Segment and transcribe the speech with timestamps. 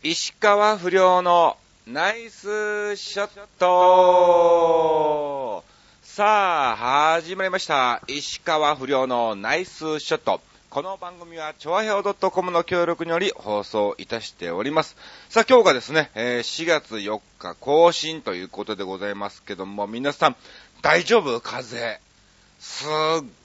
[0.00, 1.56] 石川不良の
[1.88, 5.64] ナイスショット
[6.04, 8.00] さあ、始まりました。
[8.06, 10.40] 石川不良のナイスショット。
[10.70, 14.96] この番組は、ちょわへお .com の協力により放送いたしております。
[15.30, 20.36] さあ、今日がですね、えー4月4日更新ということでございますけども、皆さん、
[20.80, 21.40] 大丈夫？
[21.40, 22.07] 風邪。
[22.58, 22.90] すっ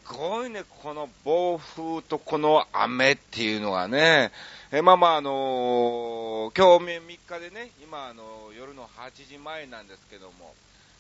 [0.06, 4.32] ごいね、この暴風とこの雨っていうのはね、
[4.72, 10.56] えまあまあ、あのー今日3日でね、今、あのー夜の8時前なんですけども、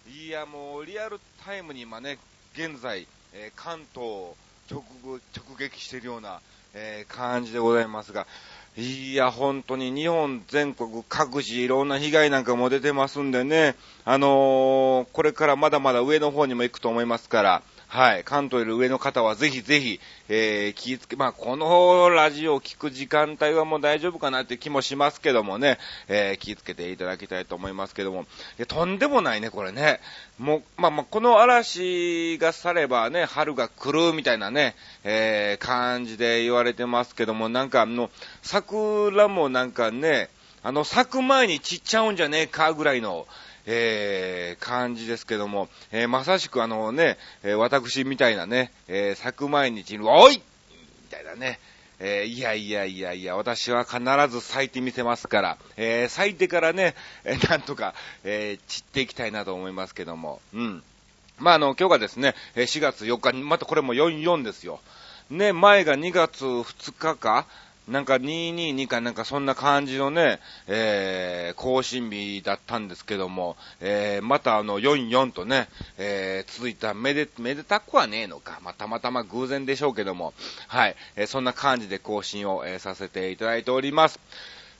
[0.07, 2.19] いや、もうリアルタイムに今ね、
[2.53, 4.35] 現在、えー関東を
[4.69, 4.83] 直
[5.35, 6.39] 直撃しているような、
[6.75, 8.27] え感じでございますが、
[8.77, 28.25] いや、本当に日本全国各地いろんな被害なんかも出てますんでね、あのーこれからまだまだ上の方にも行くと思いますから、はい、関東より上の方はぜひぜひ、えー、気ぃつけ、まあ、このラジオを聞く時間帯はもう大丈夫かなって気もしますけどもね、えー、気ぃつけていただきたいと思いますけども、い
[28.57, 29.99] やとんでもないね、これね。
[30.39, 38.09] もう、まあまあ、この嵐が去ればね、春が来るみたいなね、えー、感じで言われてますけども、なんかあの、
[38.41, 40.31] 桜もなんかね、
[40.63, 43.27] あの、咲く前に散っちゃうんじゃねえかぐらいの、
[43.65, 50.41] えー、感じですけども、えー、まさしくあのね、え私みたいなね、えー、咲く前に、おいみ
[51.09, 51.59] たいなね、
[51.99, 60.83] えーいやいやいやいや、私は必ず咲いてみせますから、えー咲いてからね、えーなんとか、え散っていきたいなと思いますけども、うん。
[61.39, 64.79] まあ、あの、今日がですね、4月4日に、またこれも44ですよ。
[65.29, 67.45] ね、前が2月2日か
[67.87, 75.67] なんか222かなんかそんな感じのね、えー、更新日だったんですけども、えー、またあの44とね、
[75.97, 78.59] えー、続いためで、めでたくはねえのか。
[78.63, 80.33] まあ、たまたま偶然でしょうけども、
[80.67, 84.19] はい、えーそんな感じで更新を、えーさせていただいております。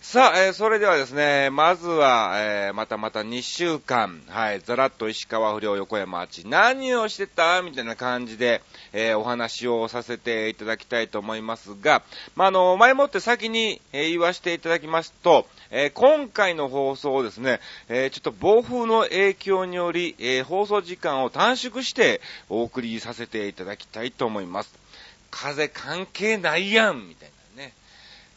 [0.04, 8.62] さあ、えーそれではですね、まずは、えーまたまた2週間、はい、ざらっと石川不良横山町、何をしてたみたいな感じで、
[8.92, 12.04] えーお話をさせていただきたいと思いますが、
[12.36, 22.20] まあ、あの、前もって先に、え言わせていただきますと、え今回の放送をですね、えちょっと暴風の影響により、え放送時間を短縮して
[22.50, 24.76] お送りさせていただきたいと思います。
[25.32, 27.43] 風関係ないやんみたいな。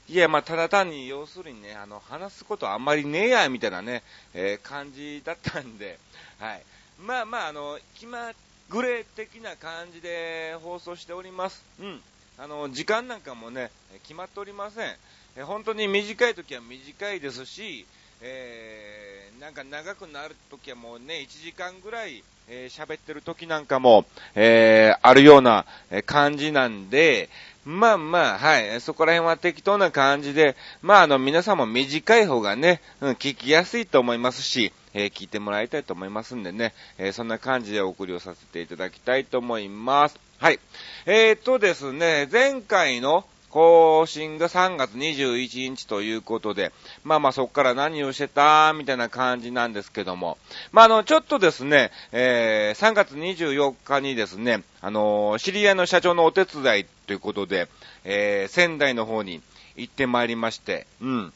[0.08, 4.02] いや、まあ、ただ単に、要するにね、あの、話すことあんまりねえや、みたいなね、
[4.34, 5.98] えー感じだったんで、
[6.38, 6.62] はい。
[7.00, 8.30] まあまあ、あの、気ま
[8.68, 11.64] ぐれ的な感じで放送しております。
[11.80, 12.00] うん。
[12.38, 13.70] あの、時間なんかもね、
[14.02, 14.96] 決まっておりません。
[15.36, 17.84] えー本当に短い時は短いですし、
[18.22, 24.06] えーなんか長くなる時はもうね、1時間ぐらい、えー喋ってる時なんかも、
[24.36, 25.66] えーあるような
[26.06, 27.28] 感じなんで、
[27.66, 40.18] まあまあ、はい、そこら辺は適当な感じで、まああの、皆さんも短い方がね、うん、聞きやすいと思いますし、えー聞いてもらいたいと思いますんでね、えーそんな感じでお送りをさせていただきたいと思います。
[40.38, 40.60] はい。
[41.06, 46.72] えーとですね、前回の更新が3月21日ということで、
[47.04, 50.38] まあまあそこから何をしてたみたいな感じなんですけども、
[50.72, 57.68] まああの、ちょっとですね、えー3月24日にですね、あのー知り合いの社長のお手伝いということで、
[58.04, 59.40] えー仙台の方に
[59.76, 61.32] 行ってまいりまして、うん。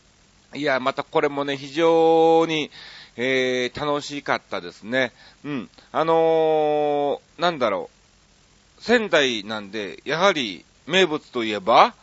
[0.55, 2.71] いや、またこれもね、非常に、
[3.17, 5.13] えー楽しかったですね。
[5.45, 5.71] うん。
[5.93, 7.91] あのーなんだろ
[8.79, 8.83] う。
[8.83, 11.95] 仙台なんで、やはり名物といえば、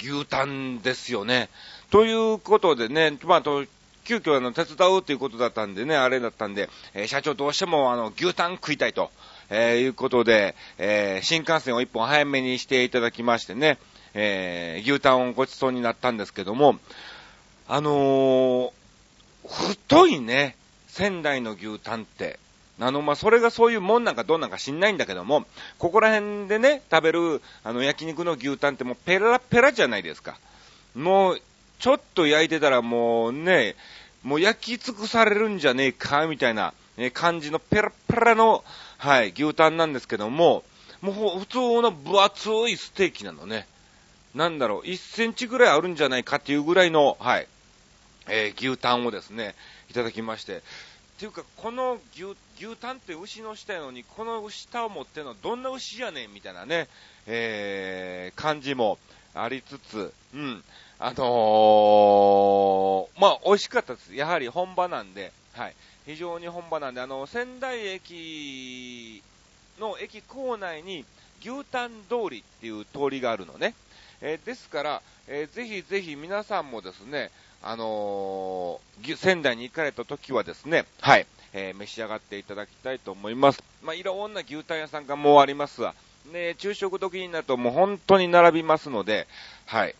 [0.00, 1.48] 牛タンですよね。
[1.90, 3.64] ということでね、まあ、と、
[4.04, 9.10] 急遽あの、手伝うということだったんでね、あれだったんで、えー社長どうしてもあの、牛タン食いたいと、
[9.50, 13.78] えーいうことで、えー新幹線を一本早めにしていただきましてね、
[14.14, 16.78] えー牛タンをごちそうになったんですけども、
[17.68, 18.72] あの
[19.48, 20.56] 太いね、
[20.88, 22.38] 仙台の牛タンって。
[22.80, 25.46] あの、まあ、それがそういうもんなんかどうなんか知んないんだけども、
[25.78, 30.38] ここら辺でね、食べる、あの、焼肉の牛タンってもうペラペラじゃないですか。
[30.94, 31.42] もう、
[31.80, 33.74] ちょっと焼いてたらもうね、
[34.22, 38.64] もう焼き尽くされるんじゃねえか、みたいな、え感じのペラペラの、
[38.98, 40.64] はい、牛タンなんですけども、
[41.00, 43.66] もう普通の分厚いステーキなのね。
[44.34, 47.46] なんだろう、1センチぐらいあるんじゃないかっていうぐらいの、はい、
[48.28, 49.54] えー牛タンをですね、
[49.88, 50.56] いただきまして。
[50.58, 50.60] っ
[51.18, 56.88] ていうか、この牛、牛タンって牛の下やのに、この下を持ってるのどんな牛やねんみたいなね、
[57.26, 58.98] えー、感じも
[59.34, 60.64] ありつつ、うん。
[60.98, 64.14] あのー、まあ、美味しかったです。
[64.14, 65.74] やはり本場なんで、はい。
[66.08, 69.22] 非常に本場なんで、あの、仙台駅
[69.78, 71.04] の駅構内に
[71.42, 73.74] 牛タン通りっていう通りがあるのね。
[74.22, 77.30] えーですから、えーぜひぜひ皆さんもですね、
[77.62, 83.62] あのー、仙台に行かれた時はですね、はい、えー、召し上がっていただきたいと思います。
[83.82, 85.94] まあ、いろんな牛タン屋さんがもうありますわ。
[86.32, 89.26] ね、昼食時になるともう本当に並びますので、
[89.66, 89.94] はい。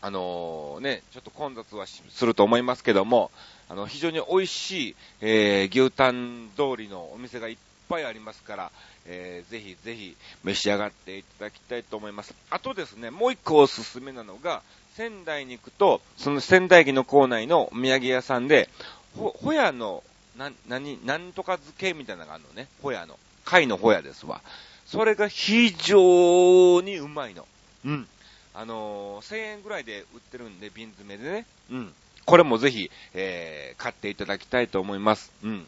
[0.00, 3.30] あのー、ね、ちょっと混雑はすると思いますけども、
[3.70, 7.56] あの、非常に美味しい、えー、牛タン通りのお店がいっ
[7.88, 8.72] ぱいありますから、
[9.06, 12.34] えー、ぜひぜひ召し上がっていただきたいと思います。
[12.50, 14.62] あとですね、もう一個おすすめなのが、
[14.96, 18.68] 仙台に行くと、その仙台駅の構内のお土産屋さんで、
[19.16, 20.02] ほ、ほやの、
[20.36, 22.66] な、なに、なんとか漬けみたいなのがあるのね。
[22.82, 23.20] ほやの。
[23.44, 24.40] 貝のほやですわ。
[24.84, 27.46] それが非常にうまいの。
[27.84, 28.08] うん。
[28.52, 31.46] あのー、1000円ぐらいで売ってるんで、瓶詰めでね。
[31.70, 31.94] うん。
[32.30, 35.32] これもぜひ、えー、買っていただきたいと思います。
[35.42, 35.66] うん。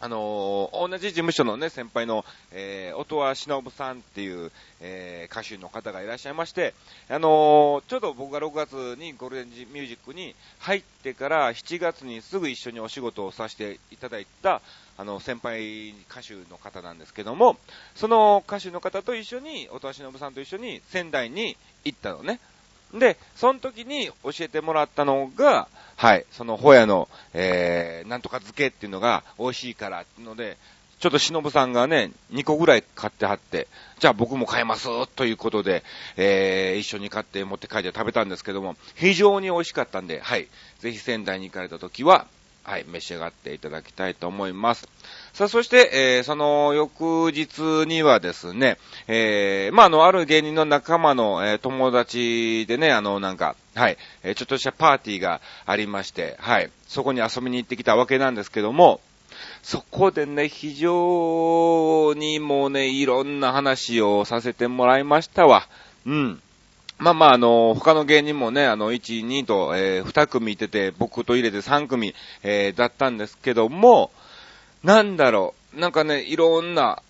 [0.00, 4.50] あのー、同じ事務所のね、先輩の、えー、音羽忍さんっていう、
[4.80, 6.72] えー、歌手の方がいらっしゃいまして、
[7.10, 14.62] あのー、ちょうど僕が6月にゴールデンミュージックに入ってから7月にすぐ一緒にお仕事をさせていただいた、
[14.96, 17.58] あの、先輩歌手の方なんですけども、
[17.94, 22.40] その歌手の方と一緒に、音羽忍さんと一緒に仙台に行ったのね。
[22.94, 25.68] で、その時に教えてもらったのが、
[25.98, 30.56] はい、そのホヤの、えー、なんとか漬けっていうのが美味しいからっていうので、
[31.00, 33.66] ちょっと忍さんがね、2個ぐらい買ってはって、
[33.98, 35.82] じゃあ僕も買いますということで、
[36.16, 40.46] えー、一緒に買って持って帰って食べたんですけども、非常に美味しかったんで、はい、
[40.78, 42.28] ぜひ仙台に行かれた時は、
[42.64, 44.88] はい、召し上がっていただきたいと思います。
[45.32, 48.76] さあ、そして、えー、その翌日にはですね、
[49.06, 59.00] えー、まあ、あの、ある芸人の仲間の、えー、友達でね、あの、なんか、はい、え、ちょっとしたパーティーがありまして、はい、そこに遊びに行ってきたわけなんですけども、
[59.62, 65.68] そこでね、非常にもうね、いろんな話をさせてもらいましたわ。
[66.06, 66.42] うん。
[66.98, 74.10] まあまあ、あの、他の芸人もね、あの、1、2と、えー、2組いてて、僕と入れて3組、えー、だったんですけども、
[74.82, 77.02] なんだろう、なんかね、いろんな、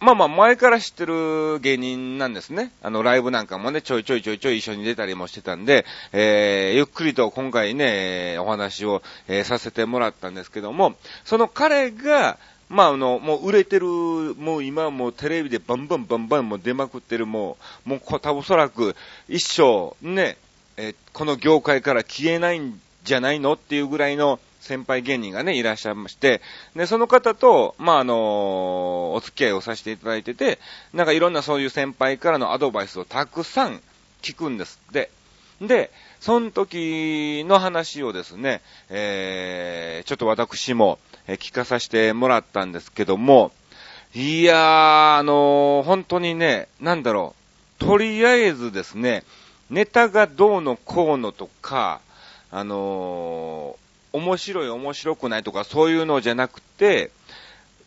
[0.00, 2.72] まあまあ、前から知ってる芸人なんですね。
[2.82, 12.36] あの、ライブなんかもね、ちょいちょいちょいちょい一緒に出たりもしてたんで、えー、ゆっくりと今回ね、お話を、えー、させてもらったんですけども、その彼が、
[12.68, 18.96] まあ、あの、もう売れてる、もう今もうテレビでバンバンバンバンもう出まくってる、もう、もう多分おそらく
[19.28, 20.36] 一生ね、
[20.76, 26.42] えこの業界から消えないんじゃないのっていうぐらいの先輩芸人がね、いらっしゃいまして、
[26.74, 30.58] で、その方と、まあ、あの、お付き合いをさせていただいてて、
[30.92, 33.80] なんかいろんなそういう先輩からのアドバイスをたくさん
[34.22, 35.10] 聞くんですって。
[35.60, 35.90] で、
[36.20, 38.60] その時の話をですね、
[38.90, 43.52] えー、ちょっと私も、え聞かさせてもらったんですけども、
[44.14, 47.34] いやー、あのー、本当にね、なんだろ
[47.80, 49.24] う、とりあえずですね、
[49.68, 52.00] ネタがどうのこうのとか、
[52.50, 57.10] あのー、面白い面白くないとかそういうのじゃなくて、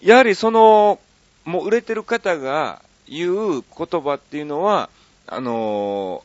[0.01, 1.00] やはりその、
[1.45, 4.89] もう売れてる方が言う言葉っていうのは、
[5.27, 6.24] あの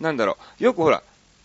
[0.00, 1.02] ー、なんだろう、よくほら、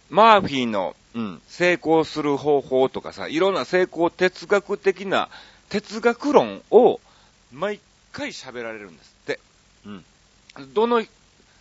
[0.10, 5.30] マーフィーのうん、成功する方法とかさ、いろんな成功哲学的な
[5.70, 7.00] 哲学論を
[7.54, 7.80] 毎
[8.12, 9.40] 回喋られるんですって。
[9.86, 10.06] うん。
[10.74, 11.04] どの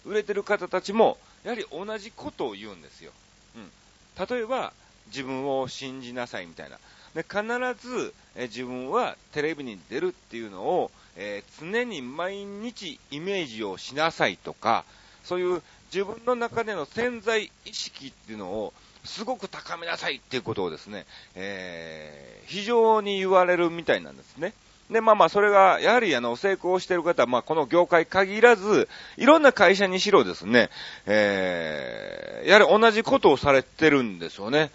[0.05, 3.13] 売れてる方たちも、やはり同じことを言うんですよ。
[3.57, 4.27] うん。
[4.29, 4.73] 例えば、
[5.09, 6.79] 自分を信じなさいみたいな。
[7.15, 7.43] で必
[7.81, 14.85] ず、え自分はテレビに出るっていうのを、えー、常に毎日イメージをしなさいとか、
[15.23, 18.73] そういう自分の中での潜在意識っていうのを
[19.05, 24.55] すごく高めなさいっていうことをですね、えー、非常に言われるみたいなんですね。
[24.91, 30.69] で、まあまあ、それが、やはり、あの、成功してる方は、まあ、この業界限らず、いろんな会社にしろですね、
[31.07, 34.71] えー、やはり同じことをされてるんですよね。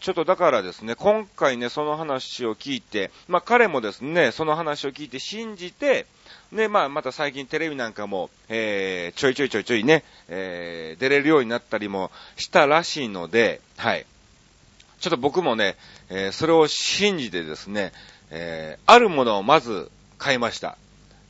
[0.00, 6.06] ちょっとだからですね、今回ね、その話を聞いて、まあ彼もですね、その話を聞いて信じて、
[6.52, 14.06] で、まあ、また最近テレビなんかも、えー、ちょいちょいちょいちょいね、えー、出れるようになったりもしたらしいので、はい。
[15.00, 15.76] ちょっと僕もね、
[16.08, 17.92] えー、それを信じてですね、
[18.30, 20.78] えー、あるものをまず買いました。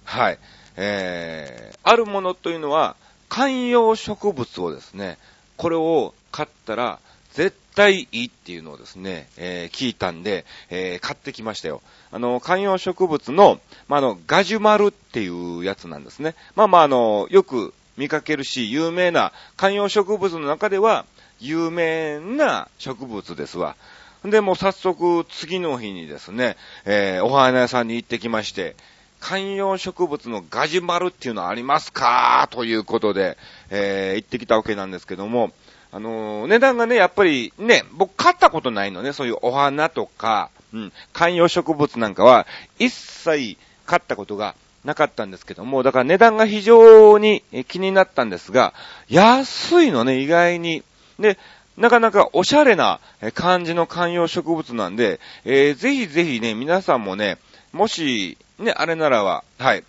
[0.05, 0.39] はい。
[0.77, 2.97] えー、あるものというのは、
[3.29, 5.19] 観葉植物をですね、
[5.57, 7.01] これを買ったら、
[7.35, 11.83] 絶対いいっていうのをですね、えー、聞いたんで、えー、買ってきましたよ。
[12.13, 16.37] あの、観葉植物の、まあ、の、ガジュマルっていうやつなんですね。
[16.55, 21.07] まあまあ、あの、よく見かけるし、有名な観葉植物の中では、
[21.41, 23.75] 有名な植物ですわ。
[24.25, 28.77] で、もう早速、次の日にですね、えー、お花屋さんに行ってきまして、
[29.19, 32.47] 観葉植物のガジュマルっていうのはありますか？
[32.51, 33.37] ということで、
[33.71, 35.51] えー、行ってきたわけなんですけども、
[35.95, 42.49] あのー、値段がね、やっぱりね、僕買ったことないのね、そういうお花とか、うん、観葉植物なんかは、
[42.81, 48.75] 一切買ったことがなかったんですけども、だから値段が非常に気になったんですが、
[49.09, 50.83] 安いのね、意外に。
[51.21, 51.39] で、
[51.77, 52.99] なかなかおしゃれな
[53.33, 57.39] 感じの観葉植物なんで、えー、ぜひぜひね、皆さんもね、
[57.73, 59.85] もし、ね、あれならは、はい、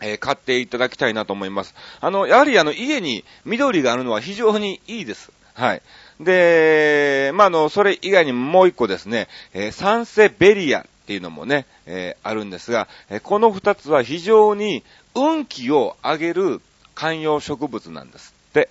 [0.00, 1.74] えー、買っていただきたいなと思います。
[2.00, 5.32] あの、やはりあの、家に緑があるのは非常にいいです。
[5.54, 5.82] はい。
[6.20, 16.60] で、まあ、の、それ以外にもう一個ですね、えー、サンセベリアっていうのもね、えー、あるんですが、え、この二つは非常に運気を上げる
[16.94, 18.68] 観葉植物なんですって。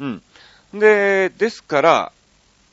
[0.00, 0.22] うん。
[0.74, 2.12] で、ですから、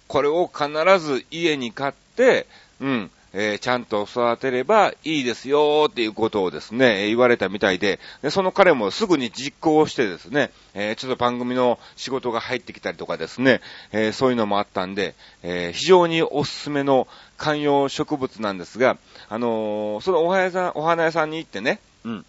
[0.08, 0.70] これを必
[1.00, 2.48] ず家に買って、
[2.80, 13.62] うん、えー、ちゃんと育てればいいですよっていうことをですね、言われたみたいで、でその彼もすぐに実行してですね、えー、ちょっと番組の仕事が入ってきたりとかですね、
[13.92, 18.98] えー、そういうのもあったんで、え非常におすすめの観葉植物なんですが、
[19.30, 22.26] あのそのお花屋さん、お花屋さんに行ってね、うん。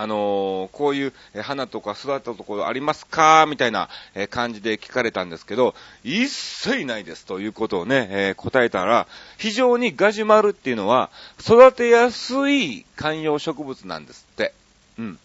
[0.00, 1.12] あのー、こういう
[1.42, 3.46] 花とか育ったところありますか？
[3.48, 3.88] みたいな
[4.30, 5.74] 感じで聞かれたんですけど、
[6.04, 14.54] 一切ないですということをね、えー、答えたら、非常にガジュマルっていうのは育てやすい観葉植物なんですって。
[15.00, 15.18] うん。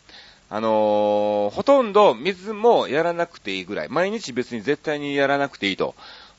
[0.49, 5.93] あのー、ほとんど水もやらなくていいぐらい、毎日別に絶対にやらなくていいと。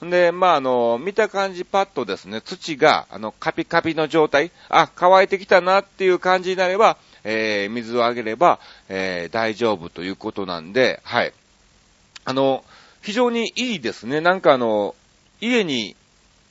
[0.05, 11.33] んで、まあ、あの、見た感じパッとですね、土が、あの、カピカピの状態、あ、乾いてきたなっていう感じになれば、えー、水をあげれば、えー、大丈夫ということなんで、はい。
[12.25, 12.65] あの、
[13.03, 14.21] 非常にいいですね。
[14.21, 14.95] なんかあの、
[15.41, 15.97] 家に、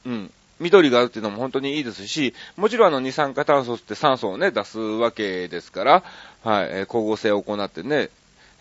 [0.05, 6.03] うん、緑があるっていうのも本当にいいですし、もちろんあの二酸化炭素って酸素をね、出すわけですから、
[6.43, 8.09] はい、え、光合成を行ってね、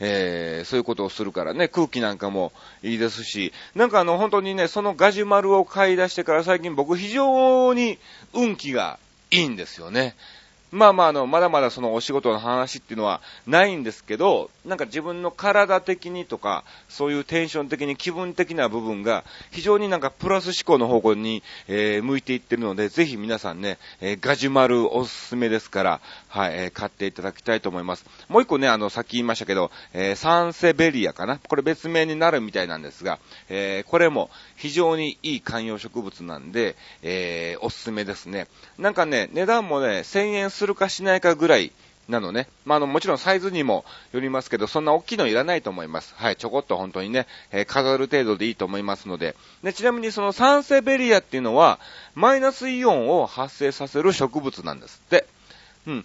[0.00, 2.52] えー、そういうことをするからね、空気なんかも
[2.82, 7.98] いいですし、なんかあの、本当にね、そのガジュマルを買い出してから最近僕非常に
[8.32, 8.98] 運気が
[9.30, 10.16] いいんですよね。
[10.72, 28.06] まあまあ、あの、まだまだそのお仕事の話っていうのはないんですけど、なんか自分の体的にとか、そういうテンション的に気分的な部分が、非常になんかプラス思考の方向に、えー、向いていってるので、ぜひ皆さんね、えー、ガジュマルおすすめですから、はい、えー、買っていただきたいと思います。
[28.30, 31.38] もう一個ね、あの、さっき言いましたけど、えー、サンセベリアかな？
[31.38, 33.18] これ別名になるみたいなんですが、
[33.50, 38.46] えー、これも非常にいい観葉植物なんで、えー、おすすめですね。
[38.78, 41.72] なんかね、値段もね、1000円すするかしないかぐらい
[42.08, 42.46] なのね。
[42.64, 46.14] まあ、あの、もちろんサイズにもよりますけど、そんな大きいのいらないと思います。
[46.16, 49.34] はい、ちょこっと本当にね、えー、飾る程度でいいと思いますので。
[49.64, 51.80] で、ちなみにそのサンセベリアっていうのは、
[52.14, 55.26] マイナスイオンを発生させる植物なんですって。
[55.88, 56.04] うん。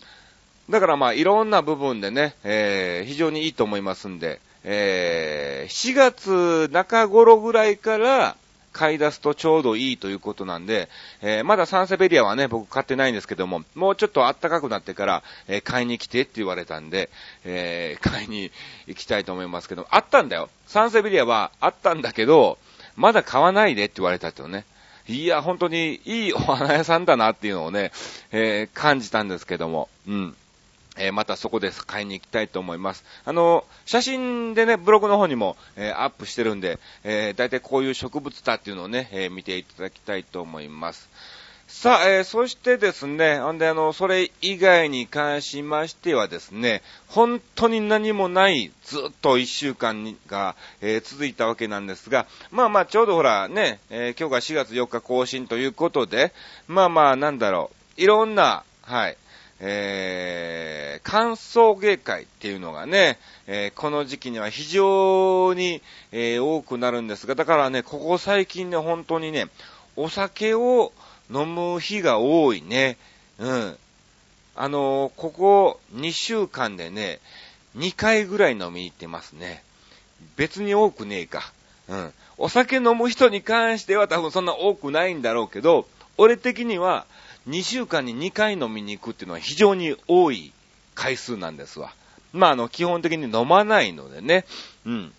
[0.72, 8.36] だからまあ、いろんな部分でね、えー、非常にいいと思いますんで、えー、4月中頃ぐらいから、
[8.77, 10.88] 買い出すとちょうどいいということなんで、
[11.22, 17.10] えー、まだサンセベリアはね、僕買ってないんですけども、もうちょっと暖かくなってから、えー、買いに来てって言われたんで、
[17.43, 18.51] えー、買いに
[18.86, 20.50] 行きたいと思いますけど、あったんだよ。
[20.67, 22.60] サンセベリアはあったんだけど、
[22.96, 24.65] まだ買わないでって言われたってね。
[25.07, 27.91] いや、本当にいいお花屋さんだなっていうのをね、
[28.31, 30.36] えー、感じたんですけども、うん。
[30.98, 33.04] えー、またそこで買いに行きたいと思います。
[33.25, 41.10] あの、写真でね、ブログの方にも、えー、アップしてるんで、えー、大体こういう植物だっていうのをね、え見ていただきたいと思います。
[41.68, 56.34] さあ、えそしてですね、ほんであの、それ以外に関しましてはですね、本当に何もない、ずっと一週間が、え続いたわけなんですが、まあまあ、ちょうどほらね、え今日が4月4日更新ということで、
[56.68, 59.18] まあまあ、なんだろう、いろんな、はい、
[59.60, 69.48] えー、歓送迎会っていうのがね、えー、この時期には非常に、えー、多くなるんですが、だからね、ここ最近ね、本当にね、
[69.96, 70.94] お酒を
[71.32, 72.98] 飲む日が多いね。
[73.40, 73.78] うん。
[74.60, 77.20] あのここ2週間でね、
[77.76, 79.64] 2回ぐらい飲みに行ってますね。
[80.36, 81.52] 別に多くねえか。
[81.88, 82.14] うん。
[82.38, 85.88] お酒飲む人に関しては多分そんな多くないんだろうけど、
[86.18, 87.06] 俺的には、
[87.48, 90.51] 2週間に2回飲みに行くっていうのは非常に多い
[90.96, 91.94] 回数なんですわ。
[92.34, 94.46] まあ、あの、基本的に飲まないのでね。
[94.86, 95.13] うん。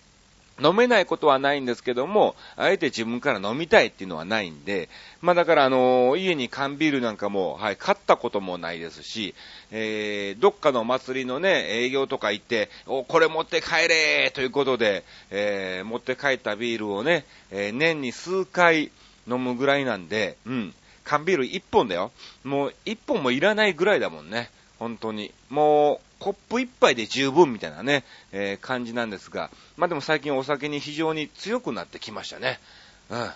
[0.60, 4.88] 飲めないことはないんですけども、あえて自分から飲みたいっていうのはないんで、
[5.20, 9.34] まあだからあの家に缶ビールなんかも、はい、買ったこともないですし、
[9.70, 18.90] えー、どっかの祭りのね、営業とか行って、お、これ持って帰れということで、えー、持って帰ったビールをね、えー、年に数回
[19.28, 20.74] 飲むぐらいなんで、うん。
[21.08, 22.12] 缶ビール1本だよ。
[22.44, 24.50] もう1本もいらないぐらいだもんね。
[24.78, 25.32] 本当に。
[25.48, 32.60] もう、コップ一杯で十分みたいなね、えー、感じなんですが、まあでも最近お酒に非常に強くなってきましたね。
[33.08, 33.30] うん。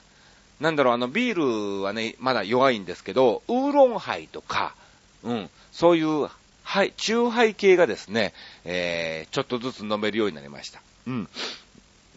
[0.60, 4.74] なんだろう、あの、ビールはね、まだ弱いんですけど、ウーロンハイとか、
[5.22, 6.28] うん、そういう、
[6.64, 8.34] はい、中ハイ系がですね、
[8.66, 10.82] えー、ちょっとずつ飲めるようになりました。
[11.06, 11.28] うん。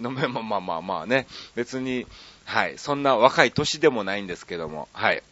[0.03, 2.05] 飲め、まあまあまあまあね、別に、
[2.43, 5.23] はい、そんな若い年でもないんですけども、はい。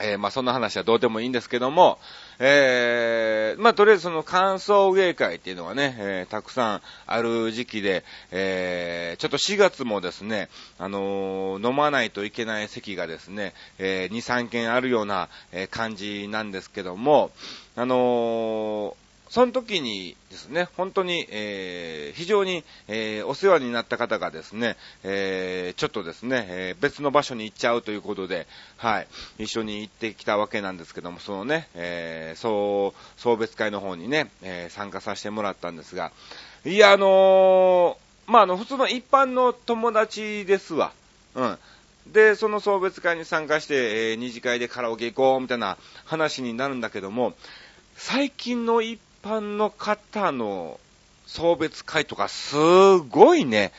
[0.00, 1.98] えー、まあそんな話はどうでもいいんですけども、
[2.38, 17.32] えー、まあとりあえずその乾燥芸会っていうのはね、えー、たくさんある時期で、えー、ちょっと4月もですね、あのー、飲まないといけない席がですね、えー、2、3件あるような、え、感じなんですけども、
[17.74, 18.96] あの、
[19.30, 28.46] その時にですね、本当に、えー、非常に、えー、お世話になった方がですね、えー、ちょっとですね、え別の場所に行っちゃうということで、
[28.78, 29.08] はい、
[29.38, 36.10] 一緒に行ってきたわけなんですけども、そのね、え送、送別会の方にね、え参加させてもらったんですが、
[36.64, 40.92] いや、あのまあ、あの、普通の一般の友達ですわ。
[41.34, 41.58] うん。
[42.08, 47.34] で、その送別会に参加して、え二次会でカラオケ行こう、みたいな話になるんだけども、
[47.96, 50.78] 最近の一般の方の
[51.26, 52.56] 送別会とかす
[53.10, 53.72] ごいね、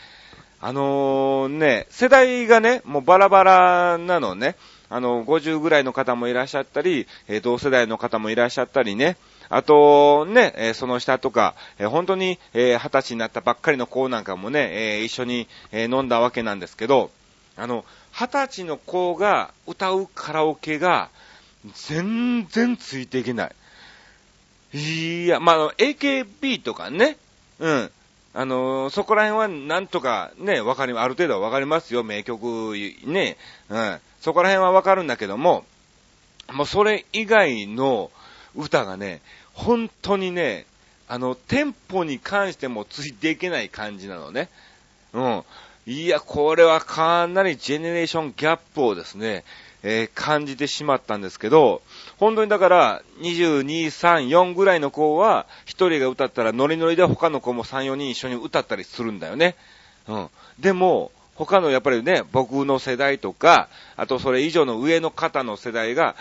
[0.62, 4.56] あのー、ね、世代がね、もうバラバラなのね。
[4.90, 9.18] あの、50ぐらいの方もいらっしゃったり、え、同世代の方もいらっしゃったりね。
[9.48, 17.12] あと、ね、え、その下とか、え、本当に、え、20歳になったばっかりの子なんかもね、え一緒に、え飲んだわけなんですけど、
[17.56, 21.10] あの、20歳の子が歌うカラオケが、
[21.74, 23.52] 全然ついていけない。
[24.74, 27.18] いや、まあ、AKB とかね、
[27.60, 27.92] うん。
[28.32, 33.38] あのそこら辺はなんとかね、わかり、ある程度はわかりますよ、名曲ね。
[33.70, 34.00] うん。
[34.22, 35.66] そこら辺はわかるんだけども、
[36.54, 38.12] もうそれ以外の
[38.56, 39.22] 歌がね、
[39.54, 40.66] 本当にね、
[41.08, 44.50] あの、テンポに関してもついていけない感じなのね。
[45.14, 45.44] うん。
[45.88, 49.44] いや、これはかなりジェネレーションギャップをですね、
[49.84, 51.82] えー、感じてしまったんですけど、
[52.18, 59.56] 本当にだから、22、3、4ぐらいの子は、1人が歌ったらノリノリで他の子も3、4人一緒に歌ったりするんだよね。
[60.08, 60.30] うん。
[60.60, 66.16] でも、他のやっぱりね、僕の世代とか、あとそれ以上の上の方の世代が、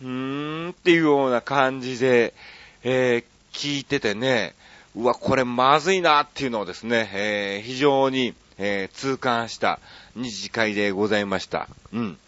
[0.00, 2.32] うーんっていうような感じで、
[2.82, 4.54] えー、聞いててね、
[4.96, 9.78] うわ、これまずいなっていうのをですね、えー、非常に、えー、痛感した
[10.16, 11.68] 二次会でございました。
[11.92, 12.18] うん。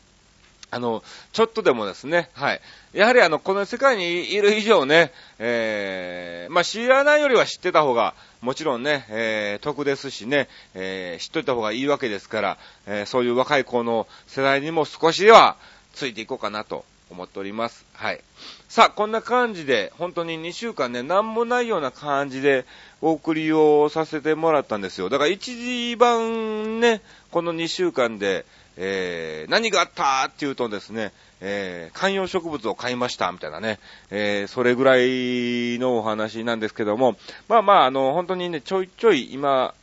[0.74, 2.60] あの、ちょっとでもですね、はい。
[2.94, 15.56] やはりあの、この世界にいる以上ね、えー、まあ、知らないよりは知ってた方が、もちろんね、えー、得ですしね、えー、知っといた方がいいわけですから、えー、そういう若い子の世代にも少しでは
[15.92, 17.87] ついていこうかなと思っております。
[17.92, 18.20] はい。
[18.68, 22.64] さあ、こんな感じで、本当に2週間ね、なんもないような感じで
[23.00, 25.08] お送りをさせてもらったんですよ。
[25.08, 28.44] だから一番ね、この2週間で、
[28.76, 33.78] えー、何があったっていうとですね、えー、観葉植物を買いました、みたいなね、
[34.10, 37.16] えー、それぐらいのお話なんですけども、
[37.48, 39.74] まあまあ、あの、本当にね、ちょいちょい今、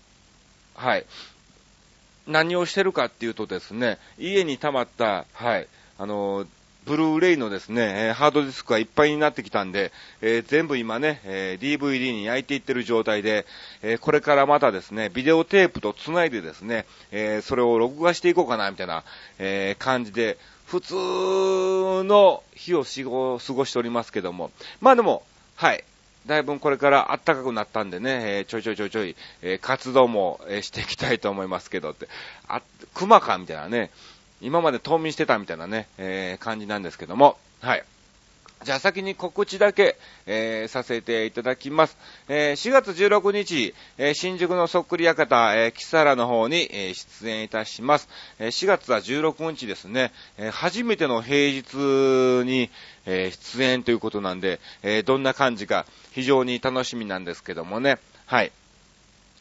[0.75, 1.05] はい、
[2.27, 6.45] 何をしてるかっていうとですね、家に溜まった、はい、あの、
[6.85, 9.91] ブルーレイのですね、ハードディスクがいっぱいになってきたんで、
[10.21, 13.45] えー、全部今ね、えー、DVD に焼いていってる状態で、
[13.83, 19.03] えー、これからまたですね、ビデオテープと繋いでですね、えそれを録画していこうかな、みたいな、
[19.37, 20.95] え感じで、普通
[22.03, 25.23] の日を過ごしておりますけども、まあでも、
[25.55, 25.83] はい、
[26.25, 32.07] だいぶこれから暖かくなったんでね、えー、ちょいちょいちょいちょい、えー、活動も、えー、していきたいと思いますけどって、
[32.47, 32.61] あ、
[32.93, 33.91] 熊かみたいなね、
[34.41, 37.83] 今まで冬眠してたみたいなね、えー、感じなんですけども、はい。
[38.63, 41.97] じゃあ先に告知だけ、えー、させていただきます。
[42.27, 48.07] えー、4月16日、えー、新宿のそっくり館、えー、キサラの方に、え出演いたします。
[48.37, 52.69] え4月は16日ですね、え初めての平日に、
[53.07, 57.97] え出演ということなんで、えどんな感じか非常に楽しみなんですけどもね。
[58.27, 58.51] はい。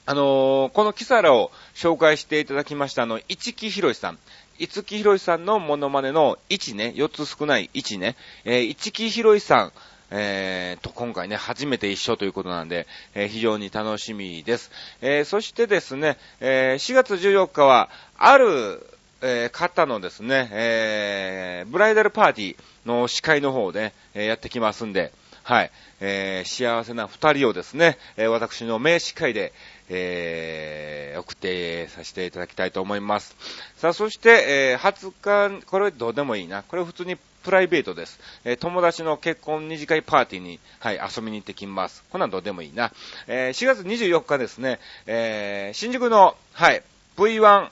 [0.07, 4.19] あのこのキサラを紹介していただきましたあの、市木博さん。
[4.61, 9.73] 五木ひろしさんのモノマネの1ね、4つ少ない1ね、えー、市木ひろしさん、
[10.11, 14.71] えー、と、今回ね、初めて一緒ということなんで、えー、非常に楽しみです。
[15.01, 18.87] えー、そしてですね、え、4月14日は、ある、
[19.23, 25.11] え、方のですね、え、ブライダルパーティーの司会の方で、え、やってきますんで、
[25.43, 25.71] はい、
[26.01, 29.55] え、幸せな二人をですね、え、私の名司会で、
[29.91, 33.37] えー、送ってさせていただきたいと思います。
[33.77, 36.63] さあ、そして、えー、20日、これどうでもいいな。
[36.63, 38.21] これ普通にプライベートです。
[38.45, 42.05] えー、友達の結婚二次会パーティーに、はい、遊びに行ってきます。
[42.11, 42.93] こんなんどうでもいいな。
[43.27, 46.83] えー、4月24日ですね、えー、新宿の、はい、
[47.17, 47.71] V1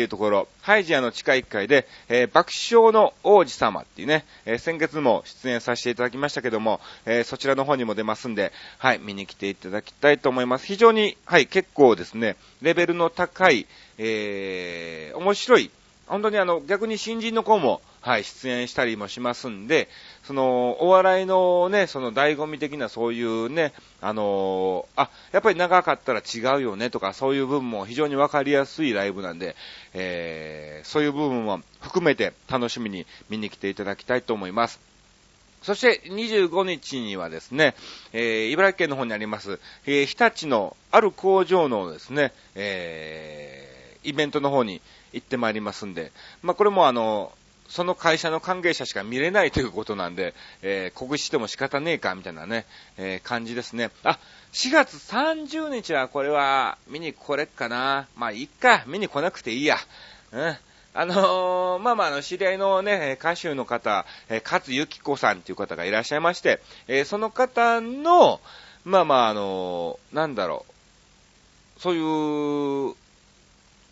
[0.00, 10.64] っていうところ、ハイジアの地下1階で、えー、爆笑の王子様っていうね、えー、先月も出演させていただきましたけども、えー、そちらの方にも出ますんで、はい、見に来ていただきたいと思います。
[10.64, 13.66] 非常に、はい、結構ですね、レベルの高い、
[13.98, 15.70] えー、面白い、
[16.06, 19.88] 本当にあの、逆に新人の子も、はい、出演したりもしますんで、
[20.22, 29.54] その、お笑いのね、その醍醐味的なそういうね、あのー、あ、やっぱり長かったら違うよねとか、そういう部分も非常にわかりやすいライブなんで、
[29.92, 34.80] えー、そういう部分も含めて楽しみに見に来ていただきたいと思います。
[35.62, 37.74] そして25日にはですね、
[38.12, 44.80] えー、茨城県の方にあります、えー、日立のある工場のですね、えー、イベントの方に
[45.12, 47.32] 行ってまいりますんで、まあ、これもあの、
[47.70, 52.66] その会社の関係者しか見れないということなんで、えー、告知しても仕方ねえか、みたいなね、
[52.98, 53.90] えー、感じですね。
[54.02, 54.18] あ、
[54.52, 58.08] 4月30日はこれは見に来れっかな。
[58.16, 59.76] まあ、いっか、見に来なくていいや。
[60.32, 60.56] うん。
[60.92, 68.40] あのー、まあまあ、あの、知り合いのね、歌手の方、えー、勝ゆき子さんっていう方がいらっしゃいまして、えー、その方の、
[68.84, 70.66] まあまあ、あのー、なんだろ
[71.78, 72.96] う、そういう、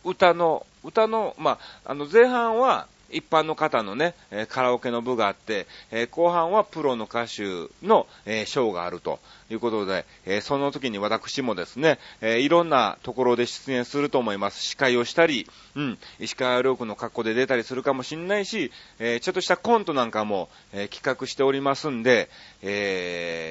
[0.04, 1.52] 歌の、歌の、ま
[1.84, 4.14] あ、あの、前半は、一般の方のね、
[4.48, 5.66] カラオケの部があって、
[6.10, 7.42] 後半はプロの歌手
[7.82, 9.18] のショーがあると。
[9.50, 10.04] いうことで、
[10.40, 14.62] その時に私もですね、いろんなところで出演すると思います。
[14.62, 20.48] 司会をしたり、うん、石川遼君の格好で出たりするかもしんないし、ちょっとしたコントなんかも、
[20.90, 22.28] 企画しておりますんで、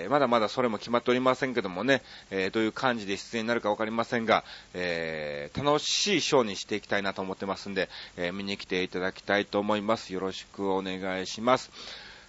[0.10, 2.02] まだまだそれも決まっておりませんけどもね、
[2.52, 7.90] どういう感じで出演になるかわかりませんが、楽しいショーにしていきたいなと思ってますんで、
[8.34, 10.14] 見に来ていただきたいと思います。
[10.14, 11.72] よろしくお願いします。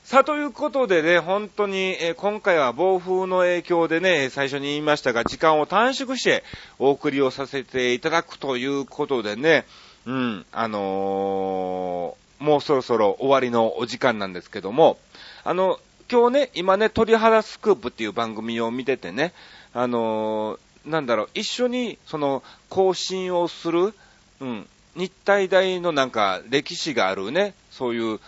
[0.08, 6.44] さあ、ということでね、本当に、えー、今回は暴風の影響でね、最初に言いましたが、時間を短縮して
[6.78, 9.66] お送りをさせていただくということでね、
[10.06, 14.96] うん、あのー、もうそろそろ終わりのお時間なんですけども、
[15.44, 15.78] あの、
[16.10, 19.34] 今日ね、今ね、鳥肌スクープっていう番組を見ててね、
[19.74, 23.92] あのー、なんだろう、一緒に、その、更新をする、
[24.40, 24.66] うん、
[24.96, 28.20] 日体大のなんか歴史があるね、そういう、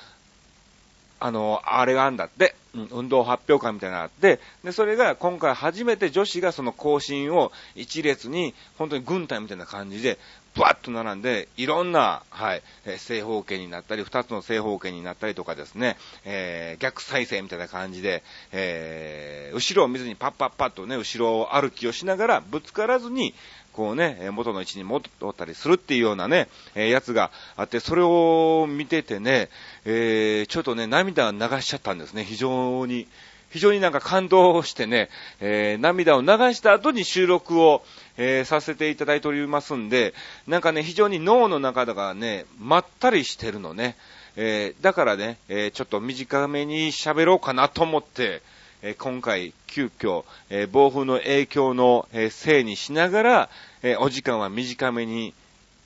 [1.21, 10.19] あの、あれがあるんだって、うん、運動発表会みたいなのがあって、で、それが今回初めて女子がその更新を一列に、本当に軍隊みたいな感じで、
[10.55, 12.63] ブワッと並んで、いろんな、はい、
[12.99, 23.35] 正方形になったり、二つの正方形になったりとかですね、えー、逆再生みたいな感じで、えー、後ろを見ずにパッパッパッとね、後ろを歩きをしながら、ぶつからずに、
[23.73, 29.49] こうね、元の位置に戻ったりするっていうようなね、えー、やつがあって、それを見ててね、
[29.85, 33.07] えー、ちょっとね、涙流しちゃったんですね、非常に。
[33.51, 35.11] 非常になんか感動してね、
[35.41, 37.85] えー、涙を流した後に収録を、
[38.17, 40.15] えー、させていただいておりますんで、
[40.47, 43.97] なんかね、非常に脳の中がね、まったりしてるのね。
[44.37, 48.43] えー、だからね、え、ちょっと短めに喋ろうかなと思って、
[48.83, 53.51] え今回、急遽、え暴風の影響の、えせいにしながら、
[53.83, 55.35] えお時間は短めに、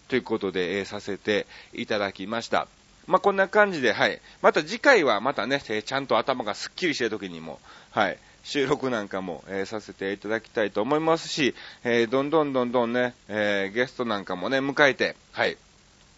[0.06, 2.68] ということで、えさせていただきました。
[3.06, 4.20] まあ、こんな感じで、はい。
[4.42, 8.18] また次回はまたね、えちゃんと頭がすっきりしてる時にも、はい。
[8.44, 15.56] 収録なんかも、えー、させていただきたいと思いますし、えー、どんどんどんどんね、え、ゲストなんかもね、迎えて、はい、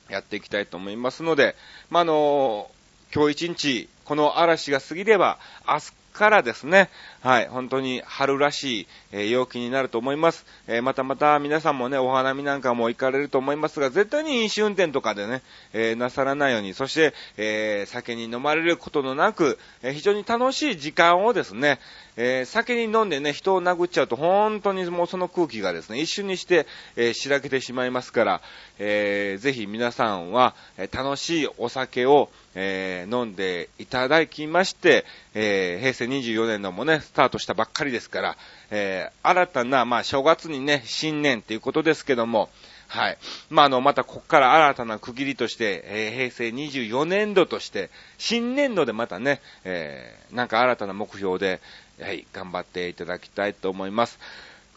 [0.09, 1.55] やっていきたいと思いますので、
[1.89, 2.71] まあ、の
[3.15, 6.89] 今日一日、この嵐が過ぎれば、明日からですね、
[7.21, 10.47] はい、本当に春らしい、えー、陽気になると思います。
[10.67, 21.79] えー、またまた皆さんもね、お花見なんかも行かれると思いますが、絶対に飲酒運転とかでね、えー、なさらないように、そして、え酒に飲まれることのなく、え非常に楽しい時間をですね、
[22.17, 28.41] え酒に飲んでね、人を殴っちゃうと、本当にもうその空気がですね、一瞬にして、えしらけてしまいますから、
[28.79, 38.37] えぜひ皆さんは、え楽しいお酒を、え飲んでいただきまして、え平成24年のもね、スタートしたばっかりですから、
[38.71, 42.49] え新たな、まあ、正月にね、新年っていうことですけども、
[42.89, 43.19] はい。
[43.51, 51.61] まあ、あの、またここから新たな区切りとして、えー、平成24年度として、新年度でまたね、えー、なんか新たな目標で、
[52.01, 54.19] はい、頑張っていただきたいと思います。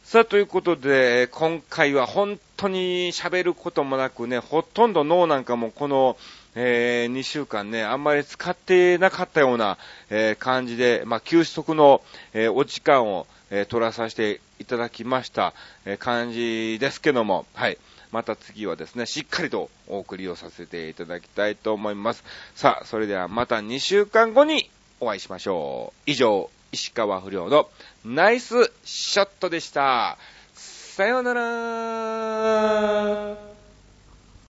[0.03, 6.17] さあ、ということで、今回は本当に喋ることもなくね、ほとんど脳なんかもこの、
[6.55, 9.77] えー、2週間ね、あんまり使ってなかったような、
[10.09, 12.01] えー、感じで、まあ、休息の、
[12.33, 17.79] えー、お時間を、え取らさせていただきました、え感じですけども、はい。
[18.11, 22.23] また次はですね、しっかりとお送りをさせていただきたいと思います。
[22.55, 26.09] さあ、それではまた2週間後にお会いしましょう。
[26.09, 27.69] 以上、石川不良の
[28.03, 30.17] ナイスショットでした。
[30.53, 33.48] さようなら